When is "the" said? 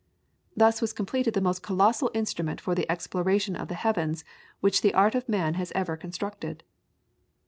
1.35-1.41, 2.73-2.91, 3.67-3.75, 4.81-4.95